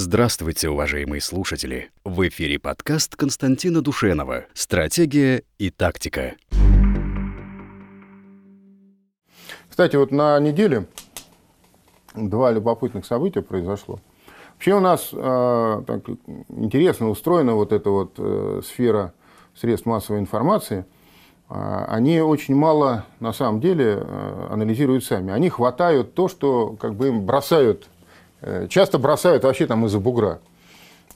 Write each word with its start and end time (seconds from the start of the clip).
Здравствуйте, 0.00 0.68
уважаемые 0.68 1.20
слушатели! 1.20 1.90
В 2.04 2.28
эфире 2.28 2.60
подкаст 2.60 3.16
Константина 3.16 3.82
Душенова 3.82 4.44
«Стратегия 4.54 5.42
и 5.58 5.70
тактика». 5.70 6.36
Кстати, 9.68 9.96
вот 9.96 10.12
на 10.12 10.38
неделе 10.38 10.86
два 12.14 12.52
любопытных 12.52 13.06
события 13.06 13.42
произошло. 13.42 13.98
Вообще 14.52 14.74
у 14.74 14.78
нас 14.78 15.10
э, 15.12 15.82
так 15.84 16.08
интересно 16.50 17.10
устроена 17.10 17.54
вот 17.54 17.72
эта 17.72 17.90
вот 17.90 18.12
э, 18.18 18.60
сфера 18.64 19.14
средств 19.56 19.86
массовой 19.86 20.20
информации. 20.20 20.84
Э, 21.50 21.86
они 21.88 22.20
очень 22.20 22.54
мало, 22.54 23.04
на 23.18 23.32
самом 23.32 23.60
деле, 23.60 23.98
э, 24.00 24.46
анализируют 24.48 25.02
сами. 25.02 25.32
Они 25.32 25.48
хватают 25.48 26.14
то, 26.14 26.28
что 26.28 26.76
как 26.78 26.94
бы 26.94 27.08
им 27.08 27.26
бросают 27.26 27.88
часто 28.68 28.98
бросают 28.98 29.44
вообще 29.44 29.66
там 29.66 29.86
из-за 29.86 29.98
бугра. 29.98 30.40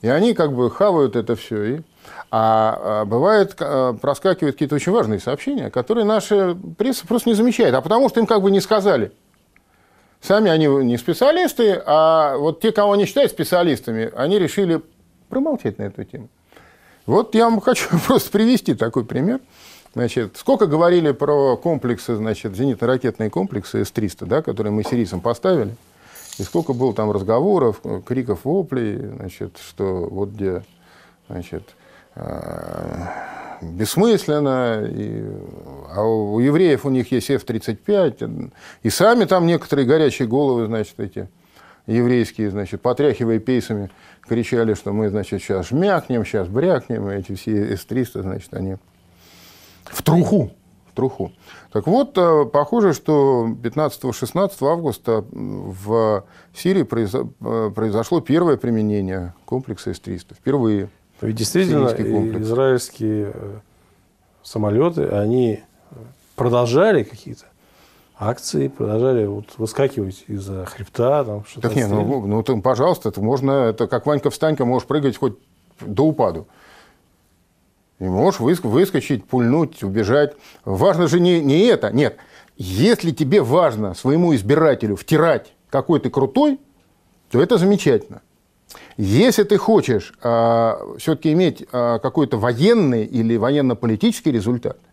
И 0.01 0.09
они 0.09 0.33
как 0.33 0.53
бы 0.53 0.69
хавают 0.69 1.15
это 1.15 1.35
все. 1.35 1.63
И... 1.63 1.81
А, 2.29 3.01
а 3.01 3.05
бывает, 3.05 3.55
а, 3.59 3.93
проскакивают 3.93 4.55
какие-то 4.55 4.75
очень 4.75 4.91
важные 4.91 5.19
сообщения, 5.19 5.69
которые 5.69 6.03
наша 6.03 6.57
пресса 6.77 7.07
просто 7.07 7.29
не 7.29 7.35
замечает, 7.35 7.73
а 7.73 7.81
потому 7.81 8.09
что 8.09 8.19
им 8.19 8.25
как 8.25 8.41
бы 8.41 8.51
не 8.51 8.59
сказали. 8.59 9.13
Сами 10.19 10.49
они 10.49 10.67
не 10.67 10.97
специалисты, 10.97 11.81
а 11.85 12.37
вот 12.37 12.59
те, 12.59 12.71
кого 12.71 12.93
они 12.93 13.05
считают 13.05 13.31
специалистами, 13.31 14.11
они 14.15 14.39
решили 14.39 14.81
промолчать 15.29 15.77
на 15.77 15.83
эту 15.83 16.03
тему. 16.03 16.27
Вот 17.05 17.33
я 17.35 17.45
вам 17.45 17.61
хочу 17.61 17.87
просто 18.05 18.29
привести 18.31 18.73
такой 18.73 19.05
пример. 19.05 19.39
Значит, 19.93 20.37
сколько 20.37 20.65
говорили 20.65 21.11
про 21.11 21.55
комплексы, 21.55 22.15
значит, 22.15 22.53
зенитно-ракетные 22.53 23.29
комплексы 23.29 23.85
С-300, 23.85 24.25
да, 24.25 24.41
которые 24.41 24.73
мы 24.73 24.83
сирийцам 24.83 25.21
поставили– 25.21 25.75
и 26.37 26.43
сколько 26.43 26.73
было 26.73 26.93
там 26.93 27.11
разговоров, 27.11 27.81
криков, 28.05 28.45
воплей, 28.45 28.97
значит, 28.97 29.57
что 29.57 30.07
вот 30.09 30.29
где, 30.29 30.63
значит, 31.29 31.75
э, 32.15 33.07
бессмысленно, 33.61 34.83
и, 34.83 35.23
а 35.95 36.03
у 36.03 36.39
евреев 36.39 36.85
у 36.85 36.89
них 36.89 37.11
есть 37.11 37.29
F-35, 37.29 38.51
и 38.81 38.89
сами 38.89 39.25
там 39.25 39.45
некоторые 39.45 39.85
горячие 39.85 40.27
головы, 40.27 40.65
значит, 40.65 40.99
эти 40.99 41.29
еврейские, 41.85 42.49
значит, 42.49 42.81
потряхивая 42.81 43.39
пейсами, 43.39 43.89
кричали, 44.21 44.73
что 44.73 44.93
мы, 44.93 45.09
значит, 45.09 45.41
сейчас 45.41 45.67
жмякнем, 45.67 46.25
сейчас 46.25 46.47
брякнем, 46.47 47.09
и 47.09 47.15
эти 47.15 47.35
все 47.35 47.75
С-300, 47.75 48.21
значит, 48.21 48.53
они 48.53 48.77
в 49.83 50.01
труху 50.01 50.51
труху. 50.93 51.31
Так 51.71 51.87
вот, 51.87 52.17
э, 52.17 52.45
похоже, 52.45 52.93
что 52.93 53.47
15-16 53.61 54.51
августа 54.61 55.25
в 55.31 56.23
Сирии 56.53 56.83
э, 56.83 57.71
произошло 57.71 58.21
первое 58.21 58.57
применение 58.57 59.33
комплекса 59.45 59.93
С-300. 59.93 60.35
Впервые. 60.35 60.89
Ведь 61.21 61.35
действительно, 61.35 61.87
израильские 61.87 63.31
э, 63.33 63.59
самолеты, 64.43 65.07
они 65.07 65.63
продолжали 66.35 67.03
какие-то 67.03 67.45
акции, 68.17 68.67
продолжали 68.67 69.25
вот 69.25 69.45
выскакивать 69.57 70.23
из-за 70.27 70.65
хребта. 70.65 71.23
Там, 71.23 71.45
что-то 71.45 71.69
так 71.69 71.75
нет, 71.75 71.89
ну, 71.89 72.25
ну, 72.25 72.43
ну, 72.47 72.61
пожалуйста, 72.61 73.09
это 73.09 73.21
можно, 73.21 73.51
это 73.51 73.87
как 73.87 74.05
Ванька-встанька, 74.05 74.65
можешь 74.65 74.87
прыгать 74.87 75.17
хоть 75.17 75.37
до 75.81 76.03
упаду. 76.03 76.47
И 77.99 78.05
можешь 78.05 78.39
выскочить, 78.39 79.25
пульнуть, 79.25 79.83
убежать. 79.83 80.33
Важно 80.65 81.07
же 81.07 81.19
не, 81.19 81.41
не 81.41 81.61
это. 81.65 81.91
Нет. 81.91 82.17
Если 82.57 83.11
тебе 83.11 83.41
важно 83.41 83.93
своему 83.93 84.35
избирателю 84.35 84.95
втирать, 84.95 85.53
какой 85.69 85.99
ты 85.99 86.09
крутой, 86.09 86.59
то 87.31 87.41
это 87.41 87.57
замечательно. 87.57 88.21
Если 88.97 89.43
ты 89.43 89.57
хочешь 89.57 90.13
а, 90.21 90.79
все-таки 90.97 91.31
иметь 91.33 91.65
а, 91.71 91.99
какой-то 91.99 92.37
военный 92.37 93.05
или 93.05 93.37
военно-политический 93.37 94.31
результат– 94.31 94.77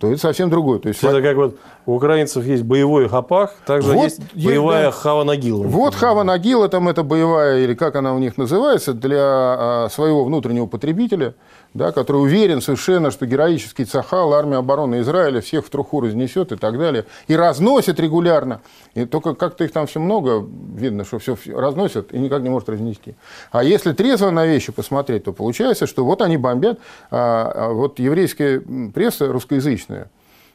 то 0.00 0.10
это 0.10 0.18
совсем 0.18 0.48
другое. 0.48 0.78
То 0.78 0.88
есть, 0.88 1.04
это 1.04 1.20
как 1.20 1.36
вот 1.36 1.58
у 1.84 1.94
украинцев 1.94 2.42
есть 2.46 2.62
боевой 2.62 3.06
хапах, 3.06 3.52
также 3.66 3.92
вот, 3.92 4.04
есть 4.04 4.34
боевая 4.34 4.86
да. 4.86 4.92
хава 4.92 5.24
нагила. 5.24 5.62
Вот 5.62 5.94
хава 5.94 6.22
нагила, 6.22 6.70
там 6.70 6.88
это 6.88 7.02
боевая, 7.02 7.58
или 7.58 7.74
как 7.74 7.96
она 7.96 8.14
у 8.14 8.18
них 8.18 8.38
называется, 8.38 8.94
для 8.94 9.18
а, 9.20 9.88
своего 9.90 10.24
внутреннего 10.24 10.64
потребителя, 10.64 11.34
да, 11.72 11.92
который 11.92 12.18
уверен 12.18 12.60
совершенно, 12.60 13.10
что 13.10 13.26
героический 13.26 13.84
Цахал, 13.84 14.34
армия 14.34 14.56
обороны 14.56 15.00
Израиля 15.00 15.40
всех 15.40 15.66
в 15.66 15.70
труху 15.70 16.00
разнесет 16.00 16.52
и 16.52 16.56
так 16.56 16.78
далее. 16.78 17.06
И 17.28 17.36
разносит 17.36 18.00
регулярно. 18.00 18.60
И 18.94 19.04
только 19.04 19.34
как-то 19.34 19.64
их 19.64 19.72
там 19.72 19.86
все 19.86 20.00
много, 20.00 20.44
видно, 20.74 21.04
что 21.04 21.18
все 21.18 21.36
разносят 21.46 22.12
и 22.12 22.18
никак 22.18 22.42
не 22.42 22.48
может 22.48 22.68
разнести. 22.68 23.14
А 23.52 23.62
если 23.62 23.92
трезво 23.92 24.30
на 24.30 24.46
вещи 24.46 24.72
посмотреть, 24.72 25.24
то 25.24 25.32
получается, 25.32 25.86
что 25.86 26.04
вот 26.04 26.22
они 26.22 26.36
бомбят, 26.36 26.80
а, 27.10 27.52
а 27.54 27.68
вот 27.72 28.00
еврейская 28.00 28.60
пресса 28.92 29.28
русскоязычная, 29.28 30.10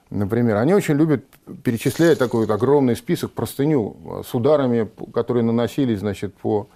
например, 0.10 0.58
они 0.58 0.74
очень 0.74 0.96
любят 0.96 1.24
перечислять 1.64 2.20
такой 2.20 2.42
вот 2.46 2.54
огромный 2.54 2.98
список, 2.98 3.32
простыню 3.32 3.96
с 4.30 4.34
ударами, 4.34 4.90
которые 5.14 5.44
наносились, 5.44 6.00
значит, 6.00 6.34
по 6.36 6.68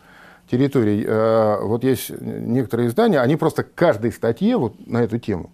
территории. 0.50 1.06
Э, 1.06 1.64
вот 1.64 1.84
есть 1.84 2.10
некоторые 2.20 2.90
издания, 2.90 3.20
они 3.20 3.36
просто 3.36 3.64
к 3.64 3.74
каждой 3.74 4.12
статье 4.12 4.58
вот 4.58 4.76
на 4.88 5.04
эту 5.04 5.20
тему 5.20 5.52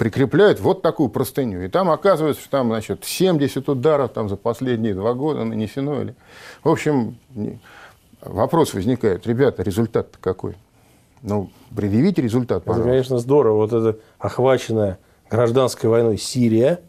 прикрепляют 0.00 0.60
вот 0.60 0.80
такую 0.80 1.10
простыню. 1.10 1.60
И 1.62 1.68
там 1.68 1.90
оказывается, 1.90 2.40
что 2.40 2.50
там, 2.50 2.68
значит, 2.68 3.04
70 3.04 3.68
ударов 3.68 4.12
там, 4.12 4.30
за 4.30 4.36
последние 4.36 4.94
два 4.94 5.12
года 5.12 5.44
нанесено. 5.44 6.00
Или... 6.00 6.14
В 6.64 6.70
общем, 6.70 7.18
вопрос 8.22 8.72
возникает. 8.72 9.26
Ребята, 9.26 9.62
результат 9.62 10.16
какой? 10.18 10.56
Ну, 11.22 11.50
предъявите 11.76 12.22
результат, 12.22 12.64
пожалуйста. 12.64 12.88
Это, 12.88 12.90
конечно, 12.90 13.18
здорово. 13.18 13.56
Вот 13.56 13.72
это 13.74 13.98
охваченное 14.18 14.98
гражданской 15.30 15.90
войной 15.90 16.16
Сирия, 16.16 16.80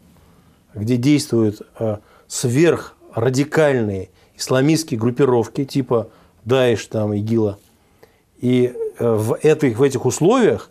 где 0.74 0.96
действуют 0.96 1.60
э, 1.78 1.98
сверхрадикальные 2.28 4.08
исламистские 4.36 4.98
группировки 4.98 5.66
типа 5.66 6.08
Даиш, 6.44 6.86
там, 6.86 7.12
ИГИЛа. 7.14 7.58
И 8.40 8.74
э, 8.98 9.14
в 9.14 9.34
этих, 9.34 9.78
в 9.78 9.82
этих 9.82 10.04
условиях 10.04 10.70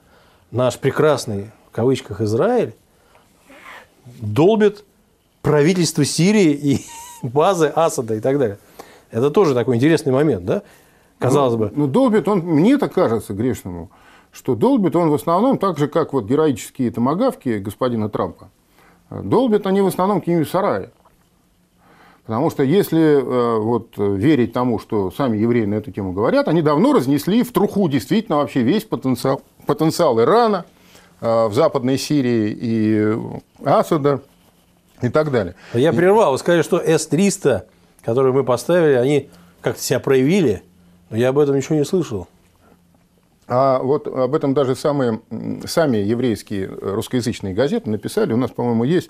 наш 0.51 0.77
прекрасный, 0.77 1.51
в 1.71 1.75
кавычках, 1.75 2.21
Израиль 2.21 2.75
долбит 4.19 4.83
правительство 5.41 6.03
Сирии 6.03 6.51
и 6.51 6.85
базы 7.23 7.71
Асада 7.73 8.15
и 8.15 8.19
так 8.19 8.37
далее. 8.37 8.57
Это 9.11 9.29
тоже 9.29 9.53
такой 9.53 9.75
интересный 9.75 10.11
момент, 10.11 10.45
да? 10.45 10.63
Казалось 11.19 11.53
ну, 11.53 11.59
бы. 11.59 11.71
Ну, 11.75 11.87
долбит 11.87 12.27
он, 12.27 12.39
мне 12.39 12.77
так 12.77 12.93
кажется, 12.93 13.33
грешному, 13.33 13.91
что 14.31 14.55
долбит 14.55 14.95
он 14.95 15.09
в 15.09 15.13
основном 15.13 15.57
так 15.57 15.77
же, 15.77 15.87
как 15.87 16.13
вот 16.13 16.25
героические 16.25 16.91
томогавки 16.91 17.59
господина 17.59 18.09
Трампа. 18.09 18.49
Долбят 19.09 19.67
они 19.67 19.81
в 19.81 19.87
основном 19.87 20.19
какие-нибудь 20.19 20.49
сараи. 20.49 20.89
Потому 22.31 22.49
что 22.49 22.63
если 22.63 23.19
э, 23.19 23.59
вот, 23.59 23.97
верить 23.97 24.53
тому, 24.53 24.79
что 24.79 25.11
сами 25.11 25.35
евреи 25.35 25.65
на 25.65 25.75
эту 25.75 25.91
тему 25.91 26.13
говорят, 26.13 26.47
они 26.47 26.61
давно 26.61 26.93
разнесли 26.93 27.43
в 27.43 27.51
труху 27.51 27.89
действительно 27.89 28.37
вообще 28.37 28.61
весь 28.61 28.85
потенциал, 28.85 29.41
потенциал 29.65 30.17
Ирана 30.17 30.63
э, 31.19 31.47
в 31.47 31.53
Западной 31.53 31.97
Сирии 31.97 32.57
и 32.57 33.17
Асада 33.65 34.21
и 35.01 35.09
так 35.09 35.29
далее. 35.29 35.55
Я 35.73 35.91
прервал. 35.91 36.31
Вы 36.31 36.37
сказали, 36.37 36.61
что 36.61 36.77
С-300, 36.79 37.63
которые 38.01 38.31
мы 38.31 38.45
поставили, 38.45 38.93
они 38.93 39.29
как-то 39.59 39.81
себя 39.83 39.99
проявили, 39.99 40.63
но 41.09 41.17
я 41.17 41.29
об 41.29 41.37
этом 41.37 41.57
ничего 41.57 41.75
не 41.75 41.83
слышал. 41.83 42.29
А 43.49 43.79
вот 43.79 44.07
об 44.07 44.33
этом 44.33 44.53
даже 44.53 44.77
самые, 44.77 45.19
сами 45.65 45.97
еврейские 45.97 46.67
русскоязычные 46.67 47.53
газеты 47.53 47.89
написали. 47.89 48.31
У 48.31 48.37
нас, 48.37 48.51
по-моему, 48.51 48.85
есть. 48.85 49.09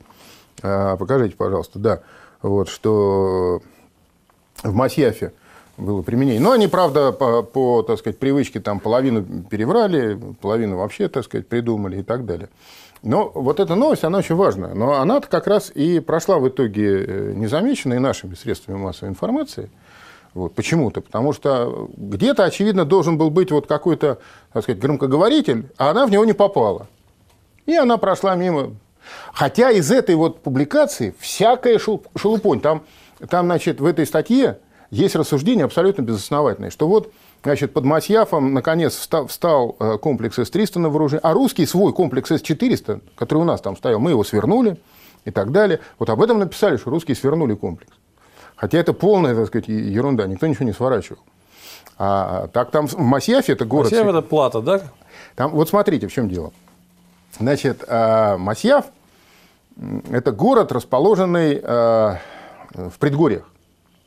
А, 0.63 0.97
покажите, 0.97 1.35
пожалуйста, 1.35 1.77
да. 1.77 2.01
Вот, 2.41 2.69
что 2.69 3.61
в 4.63 4.73
Масьяфе 4.73 5.33
было 5.77 6.01
применение. 6.01 6.41
Но 6.41 6.51
они, 6.51 6.67
правда, 6.67 7.11
по, 7.11 7.43
по 7.43 7.81
так 7.83 7.99
сказать, 7.99 8.19
привычке 8.19 8.59
там 8.59 8.79
половину 8.79 9.23
переврали, 9.23 10.19
половину 10.41 10.77
вообще, 10.77 11.07
так 11.07 11.25
сказать, 11.25 11.47
придумали 11.47 11.99
и 11.99 12.03
так 12.03 12.25
далее. 12.25 12.49
Но 13.03 13.31
вот 13.33 13.59
эта 13.59 13.75
новость, 13.75 14.03
она 14.03 14.19
очень 14.19 14.35
важная. 14.35 14.73
Но 14.75 14.99
она 14.99 15.21
как 15.21 15.47
раз 15.47 15.71
и 15.73 15.99
прошла 15.99 16.37
в 16.37 16.47
итоге 16.47 17.05
э, 17.05 17.33
незамеченной 17.35 17.99
нашими 17.99 18.35
средствами 18.35 18.77
массовой 18.77 19.09
информации– 19.09 19.69
вот, 20.33 20.55
почему-то. 20.55 21.01
Потому 21.01 21.33
что 21.33 21.89
где-то, 21.95 22.45
очевидно, 22.45 22.85
должен 22.85 23.17
был 23.17 23.29
быть 23.29 23.51
вот 23.51 23.67
какой-то, 23.67 24.19
так 24.53 24.63
сказать, 24.63 24.81
громкоговоритель, 24.81 25.69
а 25.77 25.91
она 25.91 26.05
в 26.05 26.11
него 26.11 26.25
не 26.25 26.33
попала. 26.33 26.87
И 27.65 27.75
она 27.75 27.97
прошла 27.97 28.35
мимо. 28.35 28.75
Хотя 29.33 29.71
из 29.71 29.91
этой 29.91 30.15
вот 30.15 30.41
публикации 30.41 31.15
всякая 31.19 31.79
шелупонь. 31.79 32.61
Там, 32.61 32.83
там, 33.29 33.45
значит, 33.45 33.79
в 33.79 33.85
этой 33.85 34.05
статье 34.05 34.59
есть 34.89 35.15
рассуждение 35.15 35.65
абсолютно 35.65 36.01
безосновательное, 36.01 36.69
что 36.69 36.87
вот 36.87 37.11
Значит, 37.43 37.73
под 37.73 37.85
Масьяфом, 37.85 38.53
наконец, 38.53 38.95
встал, 38.95 39.25
встал 39.25 39.75
э, 39.79 39.97
комплекс 39.97 40.37
С-300 40.37 40.77
на 40.79 40.89
вооружение, 40.89 41.21
а 41.23 41.33
русский 41.33 41.65
свой 41.65 41.91
комплекс 41.91 42.29
С-400, 42.29 43.01
который 43.15 43.39
у 43.39 43.43
нас 43.45 43.61
там 43.61 43.75
стоял, 43.75 43.99
мы 43.99 44.11
его 44.11 44.23
свернули 44.23 44.77
и 45.25 45.31
так 45.31 45.51
далее. 45.51 45.79
Вот 45.97 46.11
об 46.11 46.21
этом 46.21 46.37
написали, 46.37 46.77
что 46.77 46.91
русские 46.91 47.15
свернули 47.15 47.55
комплекс. 47.55 47.91
Хотя 48.55 48.77
это 48.77 48.93
полная, 48.93 49.33
так 49.33 49.47
сказать, 49.47 49.67
ерунда, 49.67 50.27
никто 50.27 50.45
ничего 50.45 50.65
не 50.65 50.71
сворачивал. 50.71 51.19
А 51.97 52.47
так 52.53 52.69
там 52.69 52.87
в 52.87 52.97
Масьяфе 52.99 53.53
это 53.53 53.65
город... 53.65 53.91
Масьяф 53.91 54.07
это 54.07 54.21
плата, 54.21 54.61
да? 54.61 54.81
Там, 55.35 55.51
вот 55.51 55.67
смотрите, 55.67 56.07
в 56.07 56.13
чем 56.13 56.29
дело. 56.29 56.53
Значит, 57.39 57.83
э, 57.87 58.37
Масьяв– 58.37 58.85
это 60.11 60.31
город, 60.31 60.71
расположенный 60.71 61.59
э, 61.61 62.15
в 62.73 62.99
предгорьях. 62.99 63.49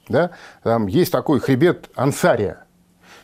Да? 0.08 0.30
Там 0.62 0.86
есть 0.86 1.10
такой 1.12 1.40
хребет 1.40 1.90
Ансария. 1.94 2.64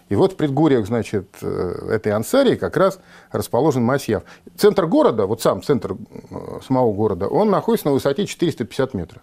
И 0.08 0.16
вот 0.16 0.32
в 0.32 0.36
предгорьях, 0.36 0.86
значит, 0.86 1.28
э, 1.42 1.88
этой 1.90 2.12
Ансарии 2.12 2.56
как 2.56 2.76
раз 2.76 2.98
расположен 3.30 3.84
Масьяв. 3.84 4.24
Центр 4.56 4.86
города, 4.86 5.26
вот 5.26 5.42
сам 5.42 5.62
центр 5.62 5.96
самого 6.66 6.92
города, 6.92 7.28
он 7.28 7.50
находится 7.50 7.88
на 7.88 7.92
высоте 7.92 8.26
450 8.26 8.94
метров. 8.94 9.22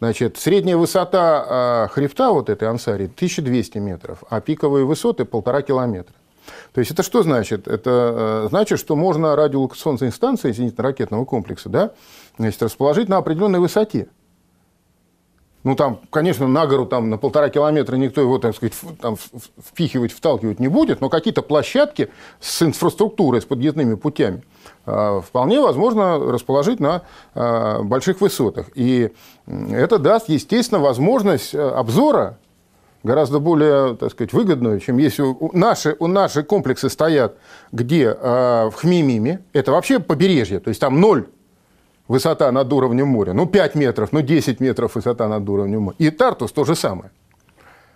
Значит, 0.00 0.38
средняя 0.38 0.76
высота 0.76 1.88
хребта 1.92 2.32
вот 2.32 2.50
этой 2.50 2.68
Ансарии 2.68 3.06
1200 3.06 3.78
метров, 3.78 4.24
а 4.28 4.40
пиковые 4.40 4.84
высоты 4.84 5.24
полтора 5.24 5.62
километра. 5.62 6.14
То 6.72 6.80
есть 6.80 6.90
это 6.90 7.02
что 7.02 7.22
значит? 7.22 7.68
Это 7.68 8.44
э, 8.44 8.48
значит, 8.48 8.78
что 8.78 8.96
можно 8.96 9.36
радиолокационные 9.36 10.12
станции 10.12 10.52
зенитно-ракетного 10.52 11.24
комплекса 11.24 11.68
да, 11.68 11.92
значит, 12.38 12.62
расположить 12.62 13.08
на 13.08 13.18
определенной 13.18 13.60
высоте. 13.60 14.08
Ну, 15.64 15.76
там, 15.76 15.98
конечно, 16.10 16.46
на 16.46 16.66
гору 16.66 16.84
там, 16.84 17.08
на 17.08 17.16
полтора 17.16 17.48
километра 17.48 17.96
никто 17.96 18.20
его, 18.20 18.38
так 18.38 18.54
сказать, 18.54 18.74
там, 19.00 19.16
впихивать, 19.16 20.12
вталкивать 20.12 20.60
не 20.60 20.68
будет, 20.68 21.00
но 21.00 21.08
какие-то 21.08 21.40
площадки 21.40 22.10
с 22.38 22.60
инфраструктурой, 22.62 23.40
с 23.40 23.46
подъездными 23.46 23.94
путями 23.94 24.42
э, 24.84 25.20
вполне 25.26 25.60
возможно 25.60 26.18
расположить 26.18 26.80
на 26.80 27.02
э, 27.34 27.82
больших 27.82 28.20
высотах. 28.20 28.66
И 28.74 29.12
это 29.46 29.98
даст, 29.98 30.28
естественно, 30.28 30.80
возможность 30.80 31.54
обзора 31.54 32.38
гораздо 33.04 33.38
более, 33.38 33.94
так 33.94 34.10
сказать, 34.10 34.32
выгодную, 34.32 34.80
чем 34.80 34.96
если 34.96 35.22
у 35.22 35.50
наши, 35.52 35.94
у 36.00 36.08
наши 36.08 36.42
комплексы 36.42 36.88
стоят 36.88 37.36
где? 37.70 38.16
Э, 38.18 38.70
в 38.70 38.74
Хмимиме. 38.74 39.44
Это 39.52 39.70
вообще 39.70 40.00
побережье, 40.00 40.58
то 40.58 40.68
есть 40.70 40.80
там 40.80 41.00
ноль 41.00 41.26
высота 42.08 42.50
над 42.50 42.72
уровнем 42.72 43.08
моря. 43.08 43.32
Ну, 43.34 43.46
5 43.46 43.74
метров, 43.76 44.12
ну, 44.12 44.22
10 44.22 44.58
метров 44.58 44.94
высота 44.94 45.28
над 45.28 45.48
уровнем 45.48 45.82
моря. 45.82 45.96
И 45.98 46.10
Тартус 46.10 46.50
то 46.52 46.64
же 46.64 46.74
самое. 46.74 47.10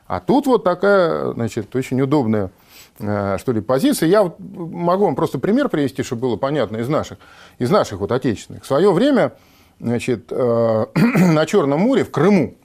А 0.06 0.20
тут 0.20 0.46
вот 0.46 0.64
такая, 0.64 1.32
значит, 1.32 1.74
очень 1.74 2.00
удобная, 2.00 2.50
э, 2.98 3.36
что 3.38 3.52
ли, 3.52 3.60
позиция. 3.60 4.08
Я 4.08 4.32
могу 4.38 5.06
вам 5.06 5.16
просто 5.16 5.38
пример 5.38 5.68
привести, 5.68 6.02
чтобы 6.02 6.22
было 6.22 6.36
понятно 6.36 6.78
из 6.78 6.88
наших, 6.88 7.18
из 7.58 7.70
наших 7.70 7.98
вот 8.00 8.12
отечественных. 8.12 8.64
В 8.64 8.66
свое 8.66 8.92
время, 8.92 9.32
значит, 9.80 10.26
э, 10.30 10.86
на 10.94 11.46
Черном 11.46 11.80
море, 11.80 12.04
в 12.04 12.10
Крыму, 12.10 12.57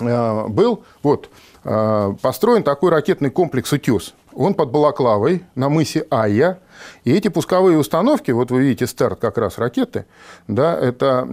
был 0.00 0.84
вот, 1.02 1.30
э, 1.64 2.14
построен 2.20 2.62
такой 2.62 2.90
ракетный 2.90 3.30
комплекс 3.30 3.72
«Утес». 3.72 4.14
Он 4.32 4.54
под 4.54 4.70
Балаклавой 4.70 5.44
на 5.54 5.68
мысе 5.68 6.06
Айя. 6.10 6.58
И 7.04 7.12
эти 7.12 7.28
пусковые 7.28 7.78
установки, 7.78 8.32
вот 8.32 8.50
вы 8.50 8.62
видите 8.62 8.86
старт 8.88 9.20
как 9.20 9.38
раз 9.38 9.58
ракеты, 9.58 10.06
да, 10.48 10.76
это 10.76 11.28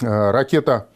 э, 0.00 0.30
ракета 0.30 0.86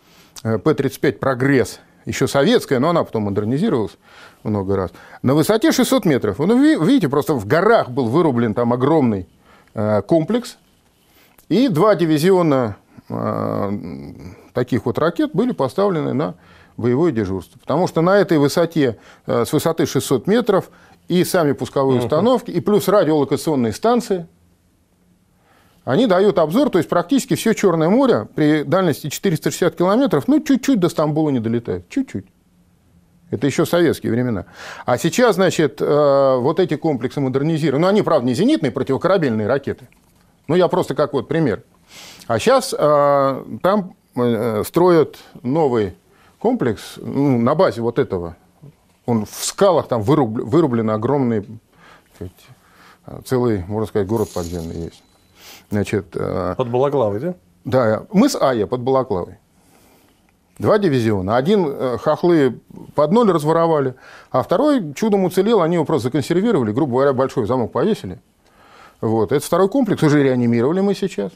П-35 0.43 1.13
«Прогресс», 1.15 1.81
еще 2.05 2.29
советская, 2.29 2.79
но 2.79 2.91
она 2.91 3.03
потом 3.03 3.25
модернизировалась 3.25 3.97
много 4.45 4.77
раз, 4.77 4.91
на 5.23 5.35
высоте 5.35 5.73
600 5.73 6.05
метров. 6.05 6.39
Ну, 6.39 6.85
видите, 6.85 7.09
просто 7.09 7.35
в 7.35 7.47
горах 7.47 7.91
был 7.91 8.09
вырублен 8.09 8.53
там 8.55 8.73
огромный 8.75 9.27
комплекс, 10.07 10.59
и 11.49 11.69
два 11.69 11.95
дивизиона 11.95 12.77
таких 14.53 14.85
вот 14.85 14.99
ракет 14.99 15.31
были 15.33 15.53
поставлены 15.53 16.13
на 16.13 16.35
боевое 16.77 17.13
дежурство. 17.13 17.59
Потому 17.59 17.87
что 17.87 18.01
на 18.01 18.19
этой 18.19 18.39
высоте, 18.39 18.99
э, 19.27 19.45
с 19.45 19.53
высоты 19.53 19.87
600 19.87 20.27
метров, 20.27 20.71
и 21.09 21.23
сами 21.25 21.53
пусковые 21.53 22.01
установки, 22.01 22.51
и 22.51 22.61
плюс 22.61 22.89
радиолокационные 22.89 23.73
станции, 23.73 24.27
они 25.85 26.07
дают 26.07 26.39
обзор, 26.39 26.71
то 26.71 26.79
есть 26.79 26.89
практически 26.89 27.35
все 27.35 27.53
Черное 27.53 27.91
море 27.91 28.27
при 28.35 28.63
дальности 28.63 29.11
460 29.11 29.77
километров, 29.77 30.27
ну, 30.29 30.41
чуть-чуть 30.41 30.81
до 30.81 30.89
Стамбула 30.89 31.29
не 31.29 31.41
долетает, 31.41 31.89
чуть-чуть. 31.91 32.25
Это 33.31 33.47
еще 33.47 33.67
советские 33.67 34.13
времена. 34.13 34.47
А 34.87 34.97
сейчас, 34.97 35.35
значит, 35.35 35.81
э, 35.81 36.37
вот 36.39 36.61
эти 36.61 36.77
комплексы 36.77 37.21
модернизированы. 37.21 37.83
Ну, 37.83 37.89
они, 37.89 38.03
правда, 38.03 38.27
не 38.27 38.35
зенитные 38.35 38.71
противокорабельные 38.71 39.47
ракеты. 39.47 39.89
Ну, 40.47 40.55
я 40.55 40.69
просто 40.69 40.95
как 40.95 41.13
вот 41.13 41.27
пример. 41.29 41.63
А 42.27 42.39
сейчас 42.39 42.75
э, 42.79 43.45
там 43.63 43.97
строят 44.65 45.17
новый 45.43 45.97
комплекс 46.45 46.99
ну, 46.99 47.39
на 47.39 47.55
базе 47.55 47.81
вот 47.81 47.99
этого. 47.99 48.37
Он 49.07 49.25
в 49.25 49.45
скалах 49.47 49.89
там 49.89 50.03
вырублен, 50.03 50.47
вырублен 50.47 50.91
огромный, 50.91 51.47
сказать, 52.15 52.33
целый, 53.25 53.65
можно 53.67 53.87
сказать, 53.87 54.07
город 54.07 54.29
подземный 54.35 54.77
есть. 54.77 55.03
Значит, 55.71 56.09
э, 56.15 56.55
под 56.55 56.69
Балаклавой, 56.69 57.21
да? 57.21 57.35
Да, 57.65 58.03
мы 58.13 58.29
с 58.29 58.37
Ая 58.37 58.67
под 58.67 58.83
Балаклавой. 58.83 59.39
Два 60.59 60.79
дивизиона. 60.79 61.39
Один 61.39 61.67
э, 61.67 61.97
хохлы 61.97 62.61
под 62.95 63.11
ноль 63.11 63.33
разворовали, 63.33 63.95
а 64.31 64.43
второй 64.43 64.93
чудом 64.93 65.25
уцелел, 65.25 65.63
они 65.63 65.77
его 65.77 65.87
просто 65.87 66.09
законсервировали, 66.09 66.73
грубо 66.73 66.93
говоря, 66.93 67.15
большой 67.15 67.47
замок 67.47 67.73
повесили. 67.73 68.21
Вот. 69.01 69.33
Этот 69.33 69.45
второй 69.45 69.71
комплекс 69.71 70.03
уже 70.03 70.23
реанимировали 70.23 70.83
мы 70.83 70.95
сейчас. 70.95 71.33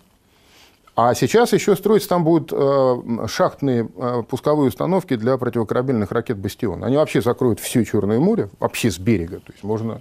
А 1.01 1.15
сейчас 1.15 1.53
еще 1.53 1.77
строиться 1.77 2.09
там 2.09 2.25
будут 2.25 2.53
э, 2.53 3.27
шахтные 3.29 3.89
э, 3.97 4.23
пусковые 4.29 4.67
установки 4.67 5.15
для 5.15 5.39
противокорабельных 5.39 6.11
ракет 6.11 6.39
«Бастион». 6.39 6.83
Они 6.83 6.97
вообще 6.97 7.23
закроют 7.23 7.61
все 7.61 7.85
Черное 7.85 8.19
море, 8.19 8.51
вообще 8.59 8.91
с 8.91 8.99
берега. 8.99 9.37
То 9.37 9.53
есть 9.53 9.63
можно 9.63 10.01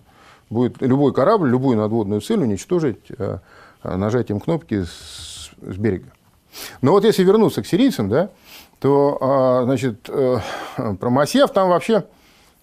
будет 0.50 0.82
любой 0.82 1.14
корабль, 1.14 1.52
любую 1.52 1.78
надводную 1.78 2.22
цель 2.22 2.40
уничтожить 2.40 3.12
э, 3.16 3.38
нажатием 3.84 4.40
кнопки 4.40 4.86
с, 4.86 5.52
с 5.62 5.78
берега. 5.78 6.08
Но 6.82 6.94
вот 6.94 7.04
если 7.04 7.24
вернуться 7.24 7.62
к 7.62 7.68
сирийцам, 7.68 8.10
да, 8.10 8.32
то 8.80 9.62
значит, 9.66 10.02
про 10.02 11.10
Масьев 11.12 11.52
там 11.52 11.70
вообще, 11.70 12.06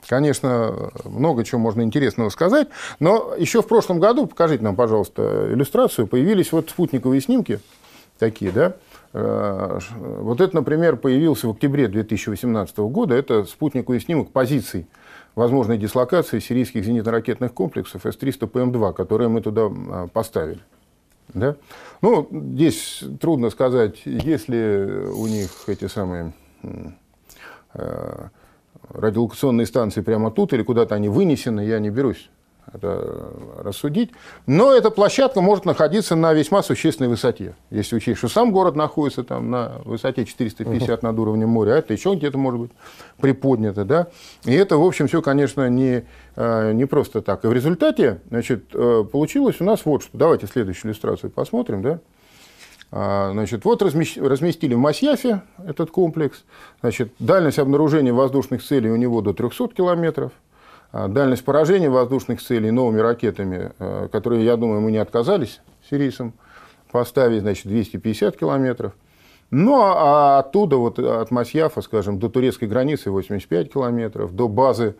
конечно, 0.08 0.90
много 1.04 1.44
чего 1.44 1.60
можно 1.60 1.82
интересного 1.82 2.30
сказать. 2.30 2.66
Но 2.98 3.32
еще 3.38 3.62
в 3.62 3.68
прошлом 3.68 4.00
году, 4.00 4.26
покажите 4.26 4.64
нам, 4.64 4.74
пожалуйста, 4.74 5.52
иллюстрацию, 5.52 6.08
появились 6.08 6.50
вот 6.50 6.70
спутниковые 6.70 7.20
снимки– 7.20 7.60
такие, 8.18 8.50
да. 8.50 8.76
Э, 9.12 9.78
вот 9.92 10.40
это, 10.40 10.54
например, 10.54 10.96
появился 10.96 11.48
в 11.48 11.52
октябре 11.52 11.88
2018 11.88 12.76
года. 12.78 13.14
Это 13.14 13.44
спутниковый 13.44 14.00
снимок 14.00 14.30
позиций 14.30 14.86
возможной 15.34 15.78
дислокации 15.78 16.38
сирийских 16.38 16.84
зенитно-ракетных 16.84 17.52
комплексов 17.52 18.06
С-300 18.06 18.50
ПМ-2, 18.50 18.94
которые 18.94 19.28
мы 19.28 19.40
туда 19.40 19.62
а, 19.66 20.06
поставили. 20.08 20.60
Да? 21.32 21.56
Ну, 22.02 22.28
здесь 22.30 23.02
трудно 23.20 23.50
сказать, 23.50 24.02
есть 24.04 24.48
ли 24.48 24.58
у 24.58 25.26
них 25.26 25.50
эти 25.66 25.88
самые 25.88 26.32
э, 27.74 28.28
радиолокационные 28.90 29.66
станции 29.66 30.02
прямо 30.02 30.30
тут 30.30 30.52
или 30.52 30.62
куда-то 30.62 30.94
они 30.94 31.08
вынесены, 31.08 31.62
я 31.62 31.78
не 31.80 31.90
берусь 31.90 32.30
рассудить. 32.72 34.10
Но 34.46 34.72
эта 34.72 34.90
площадка 34.90 35.40
может 35.40 35.64
находиться 35.64 36.16
на 36.16 36.32
весьма 36.32 36.62
существенной 36.62 37.08
высоте. 37.08 37.54
Если 37.70 37.96
учесть, 37.96 38.18
что 38.18 38.28
сам 38.28 38.52
город 38.52 38.76
находится 38.76 39.22
там 39.22 39.50
на 39.50 39.72
высоте 39.84 40.24
450 40.24 41.02
над 41.02 41.18
уровнем 41.18 41.48
моря, 41.48 41.72
а 41.72 41.78
это 41.78 41.92
еще 41.92 42.14
где-то 42.14 42.38
может 42.38 42.60
быть 42.60 42.70
приподнято. 43.18 43.84
Да? 43.84 44.08
И 44.44 44.52
это, 44.52 44.76
в 44.76 44.84
общем, 44.84 45.08
все, 45.08 45.22
конечно, 45.22 45.68
не, 45.68 46.04
э, 46.36 46.72
не 46.72 46.86
просто 46.86 47.22
так. 47.22 47.44
И 47.44 47.48
в 47.48 47.52
результате 47.52 48.20
значит, 48.28 48.64
э, 48.74 49.04
получилось 49.10 49.60
у 49.60 49.64
нас 49.64 49.84
вот 49.84 50.02
что. 50.02 50.16
Давайте 50.16 50.46
следующую 50.46 50.90
иллюстрацию 50.90 51.30
посмотрим. 51.30 51.82
Да? 51.82 52.00
А, 52.96 53.32
значит, 53.32 53.64
вот 53.64 53.82
разместили 53.82 54.74
в 54.74 54.78
Масьяфе 54.78 55.42
этот 55.66 55.90
комплекс. 55.90 56.44
Значит, 56.80 57.12
дальность 57.18 57.58
обнаружения 57.58 58.12
воздушных 58.12 58.62
целей 58.62 58.90
у 58.90 58.96
него 58.96 59.20
до 59.20 59.32
300 59.32 59.68
километров. 59.68 60.30
А, 60.96 61.08
дальность 61.08 61.44
поражения 61.44 61.90
воздушных 61.90 62.40
целей 62.40 62.70
новыми 62.70 63.00
ракетами, 63.00 63.72
э, 63.80 64.08
которые, 64.12 64.44
я 64.44 64.56
думаю, 64.56 64.80
мы 64.80 64.92
не 64.92 64.98
отказались 64.98 65.60
сирийцам 65.90 66.34
поставить, 66.92 67.40
значит, 67.40 67.66
250 67.66 68.36
километров. 68.36 68.92
Ну, 69.50 69.82
а 69.82 70.38
оттуда, 70.38 70.76
вот 70.76 71.00
от 71.00 71.32
Масьяфа, 71.32 71.82
скажем, 71.82 72.20
до 72.20 72.28
турецкой 72.28 72.68
границы 72.68 73.10
85 73.10 73.72
километров, 73.72 74.36
до 74.36 74.46
базы 74.46 74.94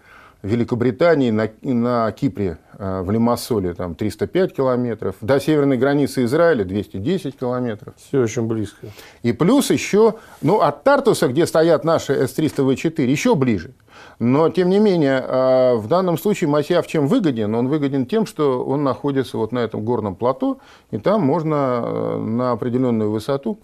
Великобритании 0.45 1.31
на, 1.31 1.51
на 1.63 2.13
Кипре, 2.13 2.59
э, 2.79 3.03
в 3.03 3.11
Лимассоле, 3.11 3.73
там 3.73 3.95
305 3.95 4.55
километров, 4.55 5.17
до 5.23 5.41
северной 5.41 5.79
границы 5.79 6.25
Израиля 6.25 6.65
210 6.65 7.39
километров. 7.39 7.95
Все 7.97 8.21
очень 8.21 8.47
близко. 8.47 8.89
И 9.23 9.33
плюс 9.33 9.71
еще, 9.71 10.17
ну, 10.43 10.61
от 10.61 10.85
Тартуса, 10.85 11.29
где 11.29 11.47
стоят 11.47 11.85
наши 11.85 12.13
С-300В4, 12.13 13.07
еще 13.07 13.35
ближе. 13.35 13.73
Но, 14.19 14.51
тем 14.51 14.69
не 14.69 14.81
менее, 14.81 15.25
а, 15.27 15.77
в 15.77 15.89
данном 15.89 16.19
случае 16.19 16.49
Масьяв 16.51 16.87
чем 16.87 17.07
выгоден? 17.09 17.55
Он 17.55 17.69
выгоден 17.69 18.05
тем, 18.05 18.27
что 18.27 18.65
он 18.65 18.85
находится 18.85 19.39
вот 19.39 19.51
на 19.51 19.61
этом 19.61 19.83
горном 19.83 20.15
плато, 20.15 20.59
и 20.91 20.99
там 20.99 21.23
можно 21.23 21.83
э, 21.85 22.19
на 22.19 22.53
определенную 22.53 23.11
высоту 23.11 23.61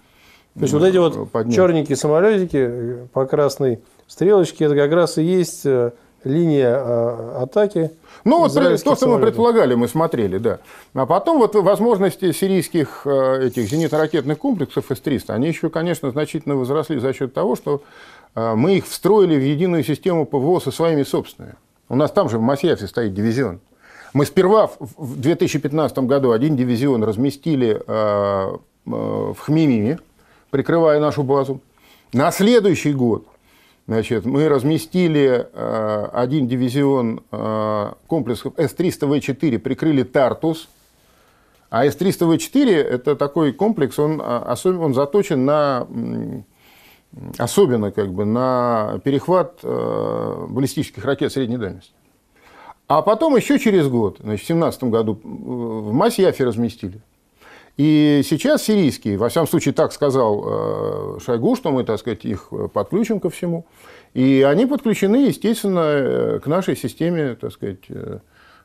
То 0.55 0.63
есть 0.63 0.73
вот 0.73 0.85
эти 0.85 0.97
вот 0.97 1.31
поднять. 1.31 1.55
черненькие 1.55 1.97
самолетики 1.97 3.07
по 3.13 3.27
красной 3.27 3.81
стрелочке, 4.07 4.65
это 4.65 4.75
как 4.75 4.93
раз 4.93 5.19
и 5.19 5.23
есть 5.23 5.67
э, 5.67 5.93
линия 6.25 6.75
э, 6.77 7.43
атаки. 7.43 7.91
Ну, 8.25 8.41
вот 8.41 8.53
то, 8.55 8.77
что 8.77 8.91
мы 8.91 8.97
самолетов. 8.97 9.21
предполагали, 9.29 9.75
мы 9.75 9.89
смотрели, 9.89 10.39
да. 10.39 10.59
А 10.95 11.07
потом 11.07 11.39
вот 11.39 11.55
возможности 11.55 12.33
сирийских 12.33 13.03
э, 13.07 13.47
этих 13.47 13.71
зенитно-ракетных 13.73 14.37
комплексов 14.37 14.87
С-300, 14.91 15.31
они 15.33 15.49
еще, 15.49 15.71
конечно, 15.71 16.11
значительно 16.11 16.57
возросли 16.57 16.99
за 16.99 17.13
счет 17.15 17.33
того, 17.33 17.57
что 17.57 17.83
э, 18.35 18.55
мы 18.55 18.77
их 18.77 18.87
встроили 18.87 19.37
в 19.37 19.43
единую 19.43 19.83
систему 19.85 20.27
ПВО 20.27 20.61
со 20.61 20.71
своими 20.71 21.03
собственными. 21.03 21.55
У 21.89 21.97
нас 21.97 22.11
там 22.11 22.29
же 22.29 22.39
в 22.39 22.43
Масьяфе 22.43 22.87
стоит 22.87 23.15
дивизион. 23.15 23.61
Мы 24.13 24.27
сперва 24.27 24.67
в- 24.67 24.77
в 24.99 25.21
2015 25.21 25.99
году 26.07 26.33
один 26.33 26.57
дивизион 26.57 27.03
разместили 27.05 27.81
э, 27.87 28.57
в 28.85 29.37
Хмимиме, 29.39 29.99
прикрывая 30.51 31.01
нашу 31.01 31.23
базу. 31.23 31.61
На 32.13 32.33
следующий 32.33 32.93
год 32.93 33.25
Значит, 33.91 34.25
мы 34.25 34.49
разместили 34.49 35.49
э, 35.53 36.09
один 36.13 36.47
дивизион 36.47 37.25
э, 37.33 37.93
комплексов 38.07 38.53
С-300В4, 38.57 39.59
прикрыли 39.59 40.05
Тартус. 40.05 40.69
А 41.71 41.85
С-300В4– 41.85 42.71
это 42.71 43.17
такой 43.17 43.53
комплекс, 43.53 43.99
он, 43.99 44.23
а, 44.23 44.55
особ- 44.55 44.77
он 44.77 44.95
заточен 44.95 45.45
на, 45.45 45.89
особенно 47.37 47.91
как 47.91 48.13
бы, 48.13 48.25
на 48.25 49.01
перехват 49.03 49.59
э, 49.65 50.47
баллистических 50.49 51.05
ракет 51.05 51.33
средней 51.33 51.57
дальности. 51.57 51.91
А 52.87 53.03
потом 53.03 53.35
еще 53.35 53.59
через 53.59 53.89
год, 53.89 54.19
значит, 54.21 54.45
в 54.45 54.47
2017 54.47 54.85
году, 54.85 55.15
э, 55.15 55.27
в 55.27 55.93
Масьяфе 55.93 56.45
разместили. 56.45 57.01
И 57.81 58.21
сейчас 58.27 58.65
сирийские, 58.65 59.17
во 59.17 59.31
всяком 59.31 59.49
случае, 59.49 59.73
так 59.73 59.95
сказал 59.95 60.45
э, 60.45 61.19
Шойгу, 61.25 61.57
что 61.57 61.73
мы, 61.73 61.83
так 61.83 61.99
сказать, 61.99 62.27
их 62.27 62.53
подключим 62.75 63.21
ко 63.21 63.31
всему. 63.31 63.65
И 64.13 64.47
они 64.47 64.67
подключены, 64.67 65.29
естественно, 65.29 65.81
э, 65.81 66.41
к 66.45 66.47
нашей 66.47 66.77
системе, 66.77 67.39
так 67.41 67.53
сказать, 67.53 67.79
э, 67.89 68.19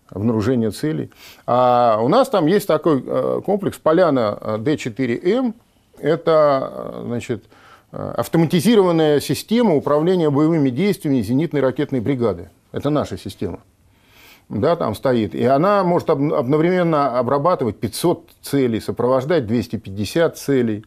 обнаружения 0.10 0.70
целей. 0.70 1.12
А 1.48 1.98
у 2.02 2.10
нас 2.10 2.28
там 2.28 2.46
есть 2.46 2.68
такой 2.68 3.02
комплекс 3.44 3.78
Поляна 3.78 4.38
э, 4.42 4.58
Д4М. 4.58 5.54
Это, 5.98 6.96
значит, 7.06 7.46
автоматизированная 7.92 9.22
система 9.22 9.76
управления 9.76 10.30
боевыми 10.30 10.70
действиями 10.70 11.22
зенитной 11.22 11.62
ракетной 11.62 12.02
бригады. 12.02 12.50
Это 12.74 12.90
наша 12.90 13.18
система 13.18 13.62
да, 14.50 14.76
там 14.76 14.96
стоит. 14.96 15.34
И 15.34 15.44
она 15.44 15.84
может 15.84 16.10
одновременно 16.10 17.18
обрабатывать 17.18 17.78
500 17.78 18.30
целей, 18.42 18.80
сопровождать 18.80 19.48
250 19.48 20.38
целей, 20.38 20.86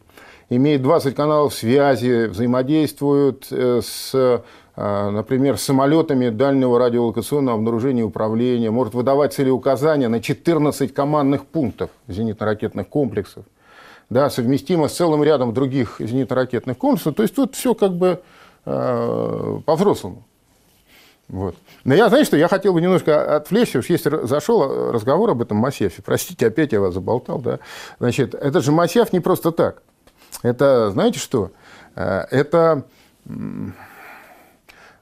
имеет 0.49 0.81
20 0.81 1.15
каналов 1.15 1.53
связи, 1.53 2.27
взаимодействует 2.27 3.47
э, 3.51 3.81
с, 3.83 4.11
э, 4.13 5.09
например, 5.09 5.57
самолетами 5.57 6.29
дальнего 6.29 6.79
радиолокационного 6.79 7.57
обнаружения 7.57 8.01
и 8.01 8.05
управления, 8.05 8.71
может 8.71 8.93
выдавать 8.93 9.33
целеуказания 9.33 10.07
на 10.07 10.21
14 10.21 10.93
командных 10.93 11.45
пунктов 11.45 11.89
зенитно-ракетных 12.07 12.87
комплексов, 12.87 13.43
да, 14.09 14.29
совместимо 14.29 14.87
с 14.87 14.93
целым 14.93 15.23
рядом 15.23 15.53
других 15.53 15.99
зенитно-ракетных 15.99 16.75
комплексов. 16.75 17.15
То 17.15 17.23
есть 17.23 17.35
тут 17.35 17.55
все 17.55 17.73
как 17.73 17.93
бы 17.93 18.21
э, 18.65 19.59
по-взрослому. 19.65 20.23
Вот. 21.27 21.55
Но 21.83 21.93
я, 21.95 22.09
знаете 22.09 22.27
что, 22.27 22.37
я 22.37 22.47
хотел 22.47 22.73
бы 22.73 22.81
немножко 22.81 23.35
отвлечься, 23.37 23.79
уж 23.79 23.85
если 23.89 24.25
зашел 24.25 24.91
разговор 24.91 25.29
об 25.31 25.41
этом 25.41 25.57
Масьяфе, 25.57 26.01
простите, 26.01 26.47
опять 26.47 26.71
я 26.73 26.81
вас 26.81 26.93
заболтал, 26.93 27.39
да. 27.39 27.59
Значит, 27.99 28.35
это 28.35 28.61
же 28.61 28.71
Масьяф 28.71 29.13
не 29.13 29.19
просто 29.19 29.51
так. 29.51 29.81
Это, 30.43 30.91
знаете 30.91 31.19
что, 31.19 31.51
Э, 31.95 32.25
это 32.31 32.83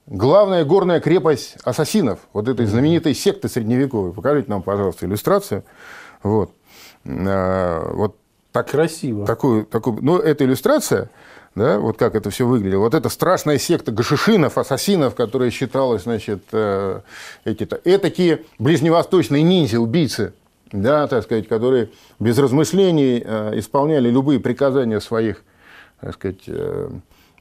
главная 0.08 0.66
горная 0.66 1.00
крепость 1.00 1.58
ассасинов, 1.64 2.20
вот 2.34 2.48
этой 2.48 2.66
знаменитой 2.66 3.14
секты 3.14 3.50
средневековой. 3.50 4.14
Покажите 4.14 4.50
нам, 4.50 4.64
пожалуйста, 4.64 5.06
иллюстрацию. 5.06 5.64
Вот. 6.24 6.52
Э, 7.06 7.92
Вот 7.94 8.18
так, 8.52 8.72
Красиво. 8.72 9.26
такую, 9.28 9.66
такую, 9.66 10.00
ну, 10.02 10.18
эта 10.18 10.44
иллюстрация, 10.44 11.12
да, 11.58 11.80
вот 11.80 11.98
как 11.98 12.16
это 12.16 12.30
все 12.30 12.46
выглядело. 12.46 12.82
Вот 12.82 12.94
эта 12.94 13.10
страшная 13.10 13.58
секта 13.58 13.92
гашишинов, 13.92 14.58
ассасинов, 14.58 15.16
которая 15.16 15.50
считалась, 15.50 16.04
значит, 16.04 16.44
э, 16.52 17.02
эти-то, 17.46 17.82
этакие 17.84 18.44
ближневосточные 18.60 19.42
ниндзя, 19.42 19.80
убийцы, 19.80 20.34
да, 20.72 21.08
так 21.08 21.24
сказать, 21.24 21.48
которые 21.48 21.90
без 22.20 22.38
размышлений 22.38 23.24
э, 23.26 23.58
исполняли 23.58 24.10
любые 24.10 24.40
приказания 24.40 25.00
своих, 25.00 25.44
так 26.00 26.14
сказать, 26.14 26.44
э, 26.46 26.90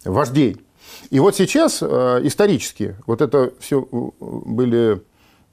вождей. 0.05 0.63
И 1.11 1.21
вот 1.21 1.37
сейчас 1.37 1.83
исторически 1.83 2.97
вот 3.07 3.21
это 3.21 3.53
все 3.59 3.87
были, 4.21 5.03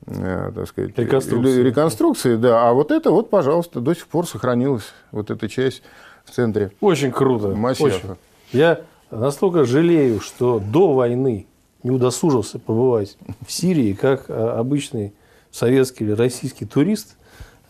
так 0.05 0.67
сказать, 0.67 0.97
Реконструкции. 0.97 1.61
реконструкции, 1.63 2.35
да, 2.35 2.69
а 2.69 2.73
вот 2.73 2.91
это 2.91 3.09
вот, 3.09 3.29
пожалуйста, 3.31 3.81
до 3.81 3.95
сих 3.95 4.07
пор 4.07 4.27
сохранилась 4.27 4.93
вот 5.11 5.31
эта 5.31 5.49
часть 5.49 5.81
в 6.23 6.29
центре. 6.31 6.71
Очень 6.79 7.11
круто. 7.11 7.47
Масьяфа. 7.49 8.11
очень. 8.11 8.17
Я 8.53 8.81
настолько 9.09 9.65
жалею, 9.65 10.19
что 10.19 10.59
до 10.59 10.93
войны 10.93 11.47
не 11.81 11.89
удосужился 11.89 12.59
побывать 12.59 13.17
в 13.45 13.51
Сирии 13.51 13.93
как 13.93 14.29
э, 14.29 14.33
обычный 14.33 15.13
советский 15.51 16.05
или 16.05 16.11
российский 16.11 16.65
турист, 16.65 17.17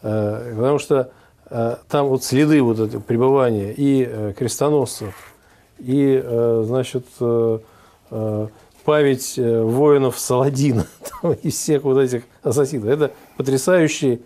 э, 0.01 0.53
потому 0.55 0.79
что 0.79 1.11
э, 1.49 1.77
там 1.89 2.07
вот 2.07 2.25
следы 2.25 2.61
вот 2.61 2.79
этого 2.79 3.01
пребывания 3.01 3.73
и 3.75 4.33
крестоносцев, 4.37 5.15
и, 5.79 6.23
значит, 6.63 7.05
память 8.85 9.37
воинов 9.37 10.19
Саладина 10.19 10.85
и 11.43 11.49
всех 11.49 11.83
вот 11.83 11.97
этих 11.97 12.23
ассасинов. 12.43 12.87
Это 12.87 13.11
потрясающая, 13.37 14.19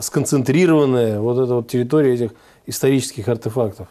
сконцентрированная 0.00 1.18
вот 1.18 1.38
эта 1.38 1.54
вот 1.54 1.68
территория 1.68 2.14
этих 2.14 2.32
исторических 2.66 3.26
артефактов. 3.26 3.88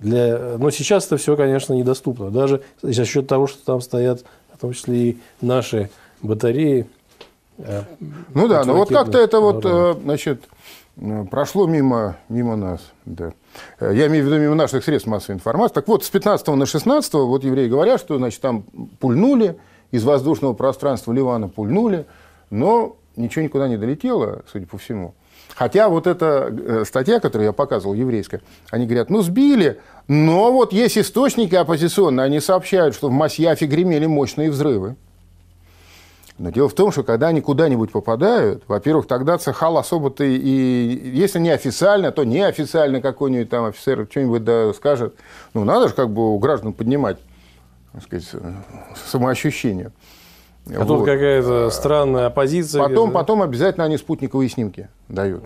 Для... 0.00 0.56
Но 0.58 0.70
сейчас 0.70 1.06
это 1.06 1.16
все, 1.16 1.36
конечно, 1.36 1.72
недоступно. 1.72 2.30
Даже 2.30 2.62
за 2.82 3.04
счет 3.04 3.26
того, 3.26 3.46
что 3.46 3.64
там 3.64 3.80
стоят, 3.80 4.24
в 4.54 4.60
том 4.60 4.72
числе 4.72 4.96
и 4.96 5.18
наши 5.40 5.90
батареи. 6.22 6.86
э, 7.58 7.82
Ну 8.34 8.48
да, 8.48 8.64
но 8.64 8.74
вот 8.74 8.88
как-то 8.88 9.18
это 9.18 9.40
вот, 9.40 9.64
э, 9.64 9.94
значит, 10.02 10.44
э, 10.96 11.24
прошло 11.30 11.66
мимо, 11.66 12.16
мимо 12.28 12.56
нас. 12.56 12.80
Да. 13.04 13.32
Я 13.80 14.06
имею 14.06 14.24
в 14.24 14.26
виду 14.28 14.38
мимо 14.38 14.54
наших 14.54 14.84
средств 14.84 15.08
массовой 15.08 15.36
информации. 15.36 15.74
Так 15.74 15.88
вот, 15.88 16.04
с 16.04 16.10
15 16.10 16.46
на 16.48 16.66
16 16.66 17.14
вот 17.14 17.44
евреи 17.44 17.68
говорят, 17.68 18.00
что 18.00 18.18
значит, 18.18 18.40
там 18.40 18.64
пульнули, 19.00 19.56
из 19.90 20.04
воздушного 20.04 20.52
пространства 20.52 21.12
Ливана 21.12 21.48
пульнули, 21.48 22.06
но 22.50 22.96
ничего 23.16 23.42
никуда 23.42 23.68
не 23.68 23.76
долетело, 23.76 24.42
судя 24.50 24.66
по 24.66 24.78
всему. 24.78 25.14
Хотя 25.58 25.88
вот 25.88 26.06
эта 26.06 26.54
э, 26.56 26.84
статья, 26.86 27.18
которую 27.18 27.46
я 27.46 27.52
показывал, 27.52 27.94
еврейская, 27.94 28.40
они 28.70 28.86
говорят, 28.86 29.10
ну 29.10 29.22
сбили, 29.22 29.80
но 30.06 30.52
вот 30.52 30.72
есть 30.72 30.96
источники 30.96 31.56
оппозиционные, 31.56 32.24
они 32.24 32.38
сообщают, 32.38 32.94
что 32.94 33.08
в 33.08 33.10
Масьяфе 33.10 33.66
гремели 33.66 34.06
мощные 34.06 34.52
взрывы. 34.52 34.94
Но 36.38 36.50
дело 36.50 36.68
в 36.68 36.74
том, 36.74 36.92
что 36.92 37.02
когда 37.02 37.28
они 37.28 37.40
куда-нибудь 37.40 37.90
попадают, 37.90 38.62
во-первых, 38.68 39.08
тогда 39.08 39.36
Цехал 39.38 39.76
особо-то 39.76 40.22
и, 40.22 41.10
если 41.12 41.40
не 41.40 41.50
официально, 41.50 42.12
то 42.12 42.22
неофициально 42.22 43.00
какой-нибудь 43.00 43.50
там 43.50 43.64
офицер 43.64 44.06
что-нибудь 44.08 44.44
да 44.44 44.72
скажет. 44.72 45.16
Ну, 45.54 45.64
надо 45.64 45.88
же 45.88 45.94
как 45.94 46.10
бы 46.10 46.34
у 46.34 46.38
граждан 46.38 46.72
поднимать, 46.72 47.18
так 47.92 48.04
сказать, 48.04 48.30
самоощущение. 49.10 49.90
А 50.68 50.86
тут 50.86 51.00
Вот. 51.00 51.04
какая-то 51.04 51.70
странная 51.70 52.26
оппозиция. 52.26 52.80
Потом, 52.80 53.10
да? 53.10 53.14
потом 53.14 53.42
обязательно 53.42 53.86
они 53.86 53.98
спутниковые 53.98 54.48
снимки 54.48 54.88
дают. 55.08 55.42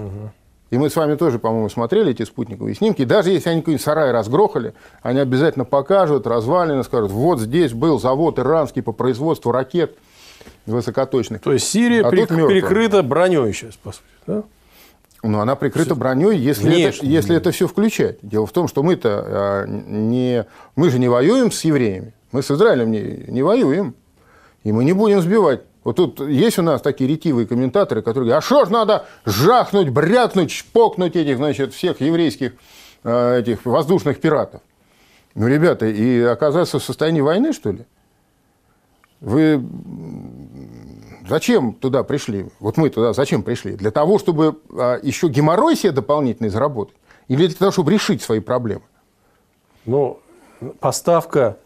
И 0.70 0.78
мы 0.78 0.88
с 0.88 0.96
вами 0.96 1.16
тоже, 1.16 1.38
по-моему, 1.38 1.68
смотрели 1.68 2.12
эти 2.12 2.22
спутниковые 2.22 2.74
снимки. 2.74 3.04
Даже 3.04 3.30
если 3.30 3.50
они 3.50 3.60
какой-нибудь 3.60 3.84
сарай 3.84 4.10
разгрохали, 4.10 4.72
они 5.02 5.18
обязательно 5.20 5.66
покажут, 5.66 6.26
развалины, 6.26 6.82
скажут, 6.82 7.10
вот 7.10 7.40
здесь 7.40 7.74
был 7.74 8.00
завод 8.00 8.38
иранский 8.38 8.82
по 8.82 8.92
производству 8.92 9.52
ракет 9.52 9.98
высокоточных. 10.64 11.42
То 11.42 11.52
есть 11.52 11.68
Сирия 11.68 12.02
А 12.02 12.10
мертвая. 12.10 12.48
перекрыта 12.48 13.02
броней 13.02 13.52
сейчас, 13.52 13.76
по 13.76 13.92
сути. 13.92 14.04
да? 14.26 14.42
Но 15.22 15.40
она 15.40 15.54
прикрыта 15.56 15.94
броней, 15.94 16.36
если, 16.38 16.82
это, 16.84 17.04
если 17.04 17.36
это 17.36 17.50
все 17.52 17.68
включать. 17.68 18.16
Дело 18.22 18.46
в 18.46 18.52
том, 18.52 18.66
что 18.66 18.82
мы-то 18.82 19.24
а, 19.26 19.66
не, 19.66 20.46
мы 20.74 20.90
же 20.90 20.98
не 20.98 21.08
воюем 21.08 21.52
с 21.52 21.62
евреями, 21.64 22.12
мы 22.32 22.42
с 22.42 22.50
Израилем 22.50 22.90
не, 22.90 23.24
не 23.28 23.42
воюем, 23.42 23.94
и 24.64 24.72
мы 24.72 24.84
не 24.84 24.94
будем 24.94 25.20
сбивать. 25.20 25.60
Вот 25.84 25.96
тут 25.96 26.20
есть 26.20 26.58
у 26.58 26.62
нас 26.62 26.80
такие 26.80 27.10
ретивые 27.10 27.46
комментаторы, 27.46 28.02
которые 28.02 28.28
говорят, 28.28 28.44
а 28.44 28.46
что 28.46 28.64
ж 28.64 28.70
надо 28.70 29.06
жахнуть, 29.24 29.88
брякнуть, 29.88 30.52
шпокнуть 30.52 31.16
этих, 31.16 31.38
значит, 31.38 31.74
всех 31.74 32.00
еврейских 32.00 32.52
а, 33.02 33.38
этих 33.38 33.64
воздушных 33.66 34.20
пиратов. 34.20 34.60
Ну, 35.34 35.48
ребята, 35.48 35.86
и 35.86 36.20
оказаться 36.20 36.78
в 36.78 36.84
состоянии 36.84 37.20
войны, 37.20 37.52
что 37.52 37.72
ли? 37.72 37.84
Вы 39.20 39.64
зачем 41.28 41.74
туда 41.74 42.04
пришли? 42.04 42.46
Вот 42.60 42.76
мы 42.76 42.90
туда 42.90 43.12
зачем 43.12 43.42
пришли? 43.42 43.74
Для 43.74 43.90
того, 43.90 44.18
чтобы 44.18 44.60
а, 44.70 45.00
еще 45.02 45.28
геморрой 45.28 45.74
себе 45.74 45.92
дополнительный 45.92 46.50
заработать? 46.50 46.96
Или 47.26 47.46
для 47.46 47.56
того, 47.56 47.72
чтобы 47.72 47.92
решить 47.92 48.22
свои 48.22 48.40
проблемы? 48.40 48.82
Ну, 49.84 50.20
поставка 50.78 51.56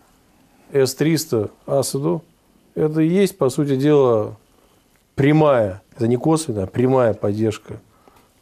С-300 0.73 1.51
Асаду, 1.67 2.23
это 2.77 3.01
и 3.01 3.09
есть, 3.09 3.37
по 3.39 3.49
сути 3.49 3.75
дела, 3.75 4.37
прямая, 5.15 5.83
это 5.97 6.07
не 6.07 6.17
косвенная, 6.17 6.65
а 6.65 6.67
прямая 6.67 7.15
поддержка. 7.15 7.81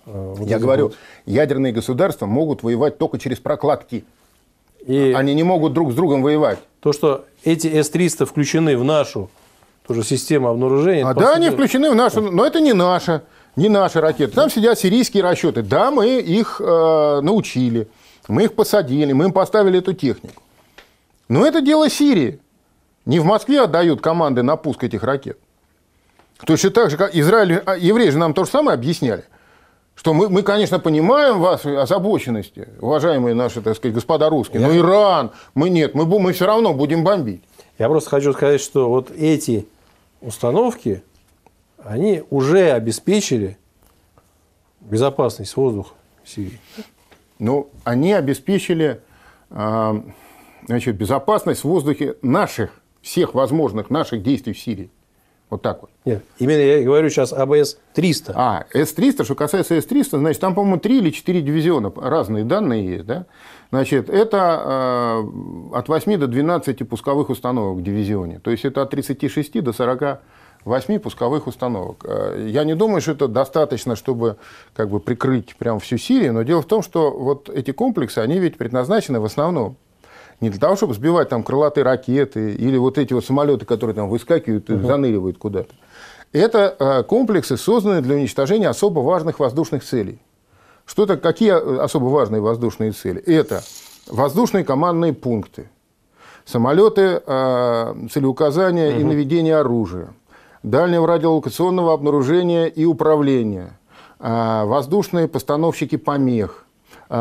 э, 0.07 0.35
вот 0.37 0.47
Я 0.47 0.59
говорю, 0.59 0.89
вот. 0.89 0.97
ядерные 1.25 1.73
государства 1.73 2.27
могут 2.27 2.63
воевать 2.63 2.99
только 2.99 3.19
через 3.19 3.39
прокладки. 3.39 4.05
И 4.85 5.15
Они 5.17 5.35
не 5.35 5.45
могут 5.45 5.73
друг 5.73 5.93
с 5.93 5.95
другом 5.95 6.23
воевать. 6.23 6.59
То, 6.81 6.93
что 6.93 7.25
эти 7.45 7.69
С-300 7.69 8.27
включены 8.27 8.77
в 8.77 8.85
нашу 8.85 9.31
тоже 9.87 10.03
систему 10.03 10.49
обнаружения. 10.49 11.07
А 11.07 11.15
да, 11.15 11.35
они 11.35 11.49
включены 11.51 11.91
в 11.91 11.95
нашу, 11.95 12.21
но 12.21 12.45
это 12.45 12.61
не 12.61 12.73
наша, 12.73 13.23
не 13.57 13.69
наши 13.69 14.01
ракеты. 14.01 14.35
Там 14.35 14.51
сидят 14.51 14.79
сирийские 14.79 15.23
расчеты. 15.23 15.63
Да, 15.63 15.91
мы 15.91 16.19
их 16.19 16.61
э, 16.61 17.21
научили, 17.23 17.89
мы 18.29 18.45
их 18.45 18.55
посадили, 18.55 19.13
мы 19.13 19.27
им 19.27 19.33
поставили 19.33 19.79
эту 19.79 19.95
технику. 19.95 20.43
Но 21.29 21.47
это 21.47 21.61
дело 21.61 21.89
Сирии. 21.89 22.41
Не 23.07 23.21
в 23.21 23.25
Москве 23.25 23.63
отдают 23.63 24.01
команды 24.01 24.43
на 24.43 24.57
пуск 24.57 24.85
этих 24.85 25.03
ракет. 25.03 25.39
Точно 26.45 26.71
так 26.71 26.91
же, 26.91 26.97
как 26.97 27.15
Израиль, 27.15 27.63
а, 27.65 27.77
евреи 27.77 28.11
же 28.11 28.19
нам 28.19 28.35
то 28.35 28.45
же 28.45 28.51
самое 28.51 28.75
объясняли. 28.75 29.25
Что 29.95 30.13
мы, 30.13 30.29
мы, 30.29 30.43
конечно, 30.43 30.81
понимаем 30.81 31.39
ваши 31.39 31.71
озабоченности, 31.75 32.69
уважаемые 32.81 33.35
наши, 33.35 33.63
так 33.63 33.77
сказать, 33.77 33.95
господа 33.95 34.29
русские, 34.29 34.61
Я... 34.61 34.69
но 34.69 34.77
Иран, 34.77 35.31
мы 35.55 35.71
нет, 35.71 35.95
мы, 35.95 36.05
мы 36.05 36.33
все 36.33 36.47
равно 36.47 36.75
будем 36.75 37.05
бомбить. 37.05 37.43
Я 37.79 37.89
просто 37.89 38.11
хочу 38.11 38.33
сказать, 38.33 38.61
что 38.61 38.89
вот 38.89 39.11
эти 39.13 39.69
установки, 40.21 41.03
они 41.85 42.25
уже 42.31 42.73
обеспечили 42.73 43.57
безопасность 44.81 45.57
воздуха 45.57 45.95
в 46.25 46.31
Сирии. 46.31 46.61
Ну, 47.39 47.69
они 47.85 48.13
обеспечили 48.13 49.01
э, 49.51 50.01
значит, 50.67 50.97
безопасность 50.97 51.61
в 51.61 51.65
воздухе 51.65 52.17
наших, 52.23 52.71
всех 53.05 53.35
возможных 53.35 53.91
наших 53.91 54.23
действий 54.23 54.55
в 54.55 54.59
Сирии. 54.59 54.91
Вот 55.51 55.63
так 55.63 55.83
вот. 55.83 55.91
Нет, 56.07 56.25
именно 56.39 56.59
я 56.59 56.83
говорю 56.83 57.11
сейчас 57.11 57.33
об 57.33 57.53
С-300. 57.53 58.33
А, 58.35 58.65
С-300, 58.73 59.25
что 59.25 59.35
касается 59.35 59.81
С-300, 59.81 60.19
значит, 60.19 60.41
там, 60.41 60.55
по-моему, 60.55 60.81
три 60.81 60.99
или 60.99 61.11
четыре 61.11 61.43
дивизиона, 61.43 61.93
разные 61.95 62.45
данные 62.45 62.87
есть, 62.87 63.07
да? 63.07 63.27
Значит, 63.71 64.09
это 64.09 65.23
э, 65.23 65.77
от 65.77 65.89
8 65.89 66.19
до 66.19 66.27
12 66.27 66.89
пусковых 66.89 67.29
установок 67.29 67.79
в 67.79 67.83
дивизионе. 67.83 68.39
То 68.39 68.51
есть, 68.51 68.65
это 68.65 68.83
от 68.83 68.91
36 68.91 69.63
до 69.63 69.73
48 69.73 70.99
пусковых 70.99 71.47
установок. 71.47 72.05
Э, 72.09 72.47
я 72.49 72.65
не 72.65 72.75
думаю, 72.75 73.03
что 73.03 73.13
это 73.13 73.29
достаточно, 73.29 73.97
чтобы 73.97 74.39
как 74.75 74.89
бы, 74.89 74.99
прикрыть 74.99 75.57
прям 75.57 75.79
всю 75.79 75.99
Сирию, 75.99 76.33
но 76.33 76.43
дело 76.43 76.63
в 76.63 76.67
том, 76.67 76.83
что 76.83 77.11
вот 77.11 77.51
эти 77.51 77.71
комплексы, 77.71 78.19
они 78.19 78.39
ведь 78.39 78.57
предназначены 78.57 79.21
в 79.21 79.25
основном 79.25 79.77
не 80.41 80.51
для 80.51 80.61
того, 80.61 80.77
чтобы 80.77 80.95
сбивать 80.95 81.29
там 81.29 81.43
крылатые 81.43 81.85
ракеты 81.85 82.55
или 82.55 82.77
вот 82.77 82.99
эти 82.99 83.13
вот 83.13 83.25
самолеты, 83.25 83.65
которые 83.65 83.95
там 83.95 84.09
выскакивают 84.09 84.69
и 84.71 84.75
угу. 84.75 84.87
заныривают 84.87 85.39
куда-то. 85.39 85.75
Это 86.33 86.75
э, 86.79 87.03
комплексы, 87.05 87.57
созданные 87.57 88.01
для 88.01 88.17
уничтожения 88.17 88.69
особо 88.69 89.01
важных 89.01 89.39
воздушных 89.39 89.85
целей. 89.85 90.19
Что 90.85 91.05
это, 91.05 91.17
какие 91.17 91.53
э, 91.53 91.79
особо 91.79 92.07
важные 92.07 92.43
воздушные 92.43 92.91
цели? 92.91 93.21
Это 93.21 93.63
воздушные 94.09 94.65
командные 94.65 95.13
пункты, 95.13 95.71
самолеты 96.45 97.23
э, 97.25 97.95
целеуказания 98.11 98.91
угу. 98.91 99.01
и 99.01 99.05
наведения 99.05 99.57
оружия, 99.57 100.09
дальнего 100.65 101.07
радиолокационного 101.07 101.93
обнаружения 101.93 102.67
и 102.67 102.85
управления, 102.85 103.79
воздушные 104.19 105.29
постановщики 105.29 105.97
помех, 105.97 106.64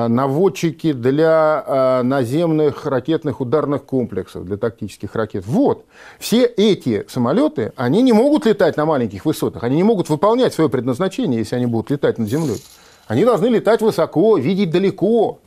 наводчики 0.08 0.92
для 0.92 1.64
э, 1.66 2.02
наземных 2.02 2.86
ракетных 2.88 3.42
ударных 3.42 3.84
комплексов, 3.84 4.44
для 4.44 4.58
тактических 4.58 5.14
ракет. 5.14 5.46
Вот. 5.46 5.86
Все 6.20 6.46
эти 6.46 7.06
самолеты, 7.08 7.74
они 7.76 8.02
не 8.02 8.12
могут 8.12 8.48
летать 8.48 8.76
на 8.76 8.86
маленьких 8.86 9.24
высотах, 9.24 9.64
они 9.64 9.76
не 9.76 9.84
могут 9.84 10.10
выполнять 10.10 10.54
свое 10.54 10.68
предназначение, 10.68 11.40
если 11.40 11.58
они 11.58 11.68
будут 11.68 11.92
летать 11.92 12.18
над 12.18 12.28
землей. 12.28 12.60
Они 13.08 13.24
должны 13.24 13.46
летать 13.48 13.82
высоко, 13.82 14.38
видеть 14.38 14.72
далеко. 14.72 15.38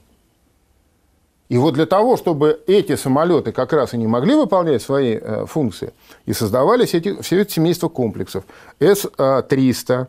И 1.49 1.59
вот 1.59 1.75
для 1.75 1.87
того, 1.87 2.16
чтобы 2.16 2.62
эти 2.68 2.94
самолеты 2.94 3.51
как 3.51 3.73
раз 3.73 3.94
и 3.94 3.97
не 3.97 4.07
могли 4.07 4.37
выполнять 4.37 4.81
свои 4.81 5.18
э, 5.20 5.47
функции, 5.47 5.92
и 6.25 6.33
создавались 6.33 6.94
эти, 6.94 7.20
все 7.20 7.40
эти 7.40 7.55
семейства 7.55 7.88
комплексов. 7.88 8.44
С-300, 8.79 10.07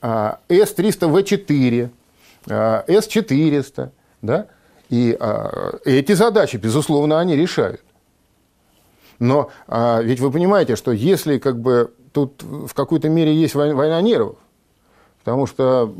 С-300В4, 0.00 1.84
а, 1.84 1.90
С-400, 2.46 3.90
да, 4.22 4.46
и 4.88 5.16
а, 5.18 5.78
эти 5.84 6.12
задачи, 6.12 6.56
безусловно, 6.56 7.18
они 7.18 7.36
решают. 7.36 7.82
Но 9.18 9.50
а, 9.66 10.00
ведь 10.02 10.20
вы 10.20 10.30
понимаете, 10.30 10.76
что 10.76 10.92
если 10.92 11.38
как 11.38 11.60
бы 11.60 11.92
тут 12.12 12.42
в 12.42 12.72
какой-то 12.72 13.08
мере 13.08 13.34
есть 13.34 13.54
война 13.54 14.00
нервов, 14.00 14.36
потому 15.18 15.46
что 15.46 15.92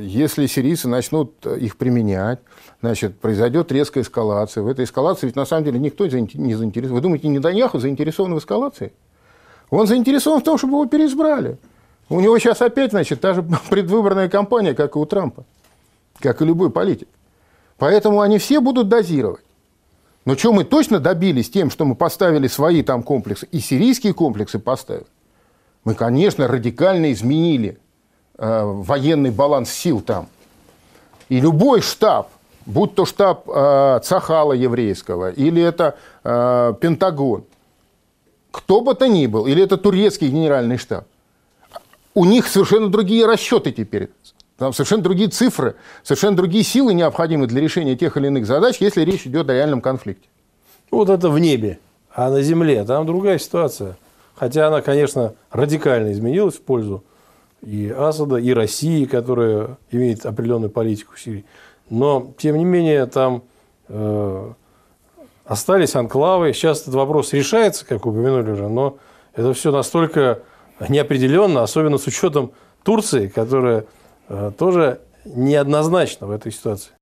если 0.00 0.46
сирийцы 0.46 0.88
начнут 0.88 1.44
их 1.46 1.76
применять, 1.76 2.38
значит, 2.80 3.18
произойдет 3.18 3.72
резкая 3.72 4.04
эскалация. 4.04 4.62
В 4.62 4.68
этой 4.68 4.84
эскалации 4.84 5.26
ведь 5.26 5.36
на 5.36 5.46
самом 5.46 5.64
деле 5.64 5.80
никто 5.80 6.06
не 6.06 6.54
заинтересован. 6.54 6.94
Вы 6.94 7.00
думаете, 7.00 7.28
Неданьяху 7.28 7.80
заинтересован 7.80 8.34
в 8.34 8.38
эскалации? 8.38 8.92
Он 9.70 9.86
заинтересован 9.86 10.40
в 10.40 10.44
том, 10.44 10.58
чтобы 10.58 10.74
его 10.74 10.86
переизбрали. 10.86 11.58
У 12.08 12.20
него 12.20 12.38
сейчас 12.38 12.60
опять, 12.60 12.90
значит, 12.90 13.20
та 13.20 13.34
же 13.34 13.42
предвыборная 13.70 14.28
кампания, 14.28 14.74
как 14.74 14.94
и 14.94 14.98
у 14.98 15.06
Трампа 15.06 15.44
как 16.22 16.40
и 16.40 16.44
любой 16.44 16.70
политик. 16.70 17.08
Поэтому 17.78 18.20
они 18.20 18.38
все 18.38 18.60
будут 18.60 18.88
дозировать. 18.88 19.44
Но 20.24 20.36
что 20.36 20.52
мы 20.52 20.64
точно 20.64 21.00
добились 21.00 21.50
тем, 21.50 21.70
что 21.70 21.84
мы 21.84 21.94
поставили 21.94 22.46
свои 22.46 22.82
там 22.82 23.02
комплексы, 23.02 23.48
и 23.50 23.58
сирийские 23.58 24.14
комплексы 24.14 24.58
поставили? 24.58 25.06
Мы, 25.84 25.94
конечно, 25.94 26.46
радикально 26.46 27.12
изменили 27.12 27.78
э, 28.38 28.62
военный 28.62 29.30
баланс 29.30 29.70
сил 29.70 30.00
там. 30.00 30.28
И 31.28 31.40
любой 31.40 31.80
штаб, 31.80 32.28
будь 32.66 32.94
то 32.94 33.04
штаб 33.04 33.48
э, 33.48 34.00
Цахала 34.04 34.52
еврейского, 34.52 35.32
или 35.32 35.60
это 35.60 35.96
э, 36.22 36.74
Пентагон, 36.80 37.44
кто 38.52 38.80
бы 38.80 38.94
то 38.94 39.08
ни 39.08 39.26
был, 39.26 39.46
или 39.46 39.64
это 39.64 39.76
турецкий 39.76 40.28
генеральный 40.28 40.76
штаб, 40.76 41.04
у 42.14 42.24
них 42.24 42.46
совершенно 42.46 42.88
другие 42.88 43.26
расчеты 43.26 43.72
теперь. 43.72 44.10
Там 44.62 44.72
совершенно 44.72 45.02
другие 45.02 45.28
цифры, 45.28 45.74
совершенно 46.04 46.36
другие 46.36 46.62
силы 46.62 46.94
необходимы 46.94 47.48
для 47.48 47.60
решения 47.60 47.96
тех 47.96 48.16
или 48.16 48.28
иных 48.28 48.46
задач, 48.46 48.76
если 48.78 49.02
речь 49.02 49.26
идет 49.26 49.50
о 49.50 49.54
реальном 49.54 49.80
конфликте. 49.80 50.28
Вот 50.92 51.08
это 51.08 51.30
в 51.30 51.38
небе, 51.40 51.80
а 52.14 52.30
на 52.30 52.42
земле 52.42 52.84
там 52.84 53.04
другая 53.04 53.38
ситуация. 53.40 53.96
Хотя 54.36 54.68
она, 54.68 54.80
конечно, 54.80 55.34
радикально 55.50 56.12
изменилась 56.12 56.54
в 56.54 56.60
пользу 56.60 57.02
и 57.60 57.90
Асада, 57.90 58.36
и 58.36 58.52
России, 58.54 59.04
которая 59.04 59.78
имеет 59.90 60.24
определенную 60.24 60.70
политику 60.70 61.14
в 61.16 61.20
Сирии. 61.20 61.44
Но, 61.90 62.32
тем 62.38 62.56
не 62.56 62.64
менее, 62.64 63.06
там 63.06 63.42
э, 63.88 64.52
остались 65.44 65.96
анклавы. 65.96 66.52
Сейчас 66.52 66.82
этот 66.82 66.94
вопрос 66.94 67.32
решается, 67.32 67.84
как 67.84 68.06
упомянули 68.06 68.52
уже, 68.52 68.68
но 68.68 68.98
это 69.34 69.54
все 69.54 69.72
настолько 69.72 70.38
неопределенно, 70.88 71.64
особенно 71.64 71.98
с 71.98 72.06
учетом 72.06 72.52
Турции, 72.84 73.26
которая 73.26 73.86
тоже 74.58 75.00
неоднозначно 75.24 76.26
в 76.26 76.30
этой 76.30 76.52
ситуации. 76.52 76.90